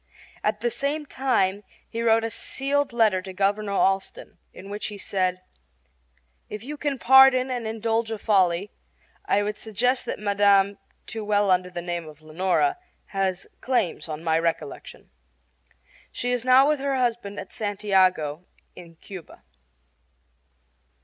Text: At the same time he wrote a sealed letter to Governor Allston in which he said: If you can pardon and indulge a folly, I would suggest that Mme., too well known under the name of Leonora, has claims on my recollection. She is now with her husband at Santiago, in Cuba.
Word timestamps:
At 0.43 0.61
the 0.61 0.71
same 0.71 1.05
time 1.05 1.63
he 1.87 2.01
wrote 2.01 2.23
a 2.23 2.31
sealed 2.31 2.91
letter 2.91 3.21
to 3.21 3.33
Governor 3.33 3.73
Allston 3.73 4.39
in 4.51 4.71
which 4.71 4.87
he 4.87 4.97
said: 4.97 5.41
If 6.49 6.63
you 6.63 6.75
can 6.75 6.97
pardon 6.97 7.51
and 7.51 7.67
indulge 7.67 8.09
a 8.09 8.17
folly, 8.17 8.71
I 9.25 9.43
would 9.43 9.57
suggest 9.57 10.05
that 10.07 10.17
Mme., 10.17 10.79
too 11.05 11.23
well 11.23 11.43
known 11.49 11.53
under 11.53 11.69
the 11.69 11.83
name 11.83 12.07
of 12.07 12.23
Leonora, 12.23 12.79
has 13.13 13.45
claims 13.59 14.09
on 14.09 14.23
my 14.23 14.39
recollection. 14.39 15.11
She 16.11 16.31
is 16.31 16.43
now 16.43 16.67
with 16.67 16.79
her 16.79 16.95
husband 16.95 17.39
at 17.39 17.51
Santiago, 17.51 18.47
in 18.75 18.95
Cuba. 18.95 19.43